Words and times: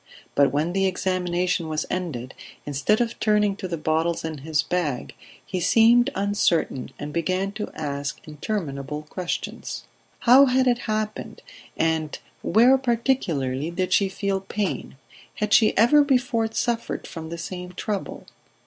But 0.33 0.51
when 0.51 0.73
the 0.73 0.87
examination 0.87 1.67
was 1.67 1.85
ended, 1.91 2.33
instead 2.65 3.01
of 3.01 3.19
turning 3.19 3.55
to 3.57 3.67
the 3.67 3.77
bottles 3.77 4.25
in 4.25 4.39
his 4.39 4.63
bag, 4.63 5.13
he 5.45 5.59
seemed 5.59 6.09
uncertain 6.15 6.91
and 6.97 7.13
began 7.13 7.51
to 7.51 7.69
ask 7.75 8.19
interminable 8.27 9.03
questions. 9.03 9.83
How 10.21 10.45
had 10.47 10.65
it 10.65 10.79
happened, 10.89 11.43
and 11.77 12.17
where, 12.41 12.79
particularly, 12.79 13.69
did 13.69 13.93
she 13.93 14.09
feel 14.09 14.39
pain... 14.41 14.97
Had 15.35 15.53
she 15.53 15.77
ever 15.77 16.03
before 16.03 16.51
suffered 16.51 17.05
from 17.05 17.29
the 17.29 17.37
same 17.37 17.71
trouble 17.73 18.25